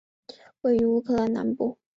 [0.61, 1.77] 位于乌克兰南部。